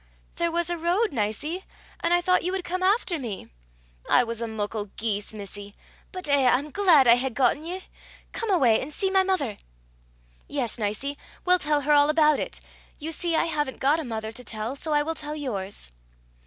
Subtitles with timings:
[0.37, 1.63] "There was a road, Nicie,
[1.99, 3.49] and I thought you would come after me."
[4.09, 5.75] "I was a muckle geese, missie;
[6.11, 6.49] but eh!
[6.49, 7.83] I'm glaid I hae gotten ye.
[8.31, 9.57] Come awa an' see my mither."
[10.47, 11.19] "Yes, Nicie.
[11.45, 12.59] We'll tell her all about it.
[12.97, 15.91] You see I haven't got a mother to tell, so I will tell yours."